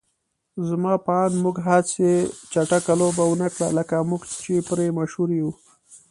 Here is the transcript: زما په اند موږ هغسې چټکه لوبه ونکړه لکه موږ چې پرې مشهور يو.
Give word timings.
زما 0.67 0.93
په 1.05 1.13
اند 1.23 1.35
موږ 1.43 1.55
هغسې 1.67 2.11
چټکه 2.51 2.93
لوبه 3.01 3.23
ونکړه 3.27 3.67
لکه 3.77 3.95
موږ 4.09 4.21
چې 4.43 4.53
پرې 4.67 4.87
مشهور 4.99 5.29
يو. 5.39 5.49